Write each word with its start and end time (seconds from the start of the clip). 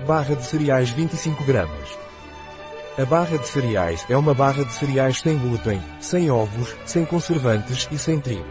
Barra 0.00 0.34
de 0.34 0.44
cereais 0.44 0.90
25 0.90 1.44
gramas. 1.44 1.98
A 2.98 3.04
barra 3.06 3.38
de 3.38 3.48
cereais 3.48 4.04
é 4.10 4.16
uma 4.16 4.34
barra 4.34 4.64
de 4.64 4.72
cereais 4.74 5.20
sem 5.20 5.38
glúten, 5.38 5.80
sem 5.98 6.30
ovos, 6.30 6.74
sem 6.84 7.06
conservantes 7.06 7.88
e 7.90 7.96
sem 7.96 8.20
trigo. 8.20 8.44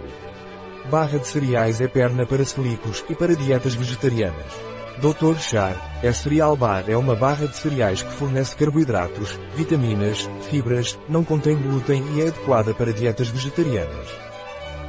Barra 0.90 1.20
de 1.20 1.28
cereais 1.28 1.79
é 1.79 1.88
perna 1.88 2.26
para 2.26 2.44
celíacos 2.44 3.06
e 3.10 3.14
para 3.14 3.36
dietas 3.36 3.76
vegetarianas. 3.76 4.52
Dr. 4.98 5.38
Char, 5.38 6.00
é 6.02 6.11
cereal 6.11 6.56
bar 6.56 6.86
é 6.88 6.96
uma 6.96 7.16
barra 7.16 7.46
de 7.46 7.57
cereais 7.57 8.02
que 8.02 8.14
fornece 8.14 8.55
carboidratos, 8.55 9.38
vitaminas, 9.54 10.28
fibras, 10.50 10.98
não 11.10 11.23
contém 11.23 11.55
glúten 11.57 12.04
e 12.16 12.21
é 12.21 12.30
adequada 12.30 12.73
para 12.73 12.94
dietas 12.94 13.28
vegetarianas. 13.28 14.07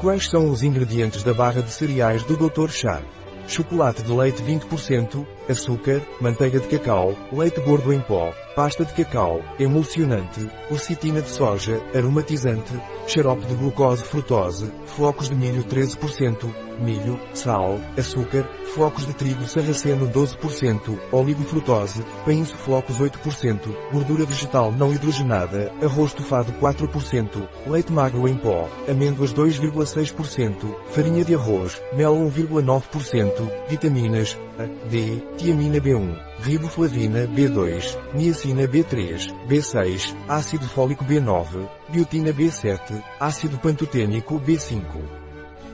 Quais 0.01 0.31
são 0.31 0.49
os 0.49 0.63
ingredientes 0.63 1.23
da 1.23 1.35
barra 1.35 1.63
de 1.63 1.71
cereais 1.71 2.23
do 2.23 2.37
Dr. 2.37 2.71
Char? 2.71 3.03
Chocolate 3.47 4.03
de 4.03 4.13
leite 4.13 4.43
20%, 4.43 5.27
açúcar, 5.49 6.01
manteiga 6.21 6.59
de 6.59 6.67
cacau, 6.67 7.15
leite 7.33 7.61
gordo 7.61 7.93
em 7.93 8.01
pó, 8.01 8.33
pasta 8.55 8.85
de 8.85 8.93
cacau, 8.93 9.43
emulsionante, 9.59 10.49
lecitina 10.71 11.21
de 11.21 11.29
soja, 11.29 11.81
aromatizante, 11.95 12.73
xarope 13.07 13.47
de 13.47 13.55
glucose 13.55 14.03
frutose, 14.05 14.71
flocos 14.87 15.29
de 15.29 15.35
milho 15.35 15.65
13%, 15.65 16.49
milho, 16.79 17.19
sal, 17.35 17.81
açúcar, 17.97 18.49
flocos 18.75 19.07
de 19.07 19.15
trigo 19.15 19.47
sarraceno 19.47 20.09
12%, 20.09 20.99
frutose, 21.47 22.03
painço 22.25 22.57
flocos 22.57 22.99
8%, 22.99 23.59
gordura 23.93 24.25
vegetal 24.25 24.73
não 24.73 24.93
hidrogenada, 24.93 25.73
arroz 25.83 26.13
tufado 26.13 26.53
4%, 26.55 27.49
leite 27.67 27.93
magro 27.93 28.29
em 28.29 28.37
pó, 28.37 28.69
amêndoas 28.89 29.33
2,6%, 29.33 30.75
farinha 30.91 31.25
de 31.25 31.35
arroz, 31.35 31.81
mel 31.95 32.15
1,9%, 32.15 33.51
vitaminas, 33.69 34.39
A, 34.59 34.67
D, 34.89 35.21
tiamina 35.37 35.81
B1, 35.81 36.17
riboflavina 36.41 37.27
B2, 37.27 37.99
niacina 38.15 38.44
B3, 38.53 39.35
B6, 39.49 40.15
ácido 40.29 40.67
fólico 40.67 41.05
B9, 41.05 41.69
biotina 41.89 42.33
B7, 42.33 43.03
ácido 43.19 43.59
pantotênico 43.59 44.39
B5. 44.39 44.83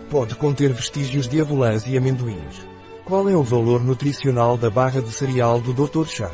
Pode 0.08 0.34
conter 0.36 0.72
vestígios 0.72 1.26
de 1.26 1.40
avelãs 1.40 1.84
e 1.86 1.96
amendoins. 1.96 2.66
Qual 3.04 3.28
é 3.28 3.36
o 3.36 3.42
valor 3.42 3.82
nutricional 3.82 4.56
da 4.56 4.70
barra 4.70 5.02
de 5.02 5.12
cereal 5.12 5.60
do 5.60 5.72
Dr. 5.72 6.06
Chá? 6.06 6.30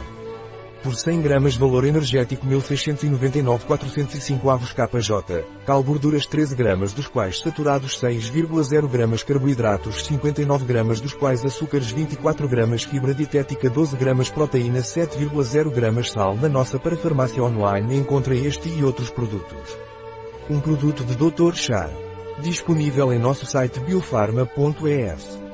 Por 0.87 0.95
100 0.95 1.21
gramas 1.21 1.57
valor 1.57 1.85
energético 1.85 2.47
1699-405 2.47 4.49
avos 4.49 4.73
KJ, 4.73 5.45
cal 5.67 5.83
gorduras 5.83 6.27
13 6.27 6.55
gramas 6.55 6.93
dos 6.93 7.09
quais 7.09 7.41
saturados 7.41 8.01
6,0 8.01 8.89
gramas 8.89 9.25
carboidratos 9.25 10.07
59 10.07 10.65
gramas 10.65 11.01
dos 11.01 11.13
quais 11.13 11.45
açúcares 11.45 11.91
24 11.91 12.47
gramas 12.47 12.85
fibra 12.85 13.13
dietética 13.13 13.69
12 13.69 13.97
gramas 13.97 14.31
proteína 14.31 14.79
7,0 14.79 15.73
gramas 15.73 16.13
sal 16.13 16.37
na 16.37 16.49
nossa 16.49 16.79
parafarmácia 16.79 17.43
online 17.43 17.97
encontra 17.97 18.37
este 18.37 18.69
e 18.69 18.85
outros 18.85 19.11
produtos. 19.11 19.77
Um 20.49 20.61
produto 20.61 21.03
de 21.03 21.17
Dr. 21.17 21.57
Char. 21.57 21.91
Disponível 22.39 23.13
em 23.13 23.19
nosso 23.19 23.45
site 23.45 23.81
biofarma.es. 23.81 25.46